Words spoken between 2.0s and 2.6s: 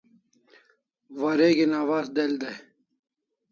del dai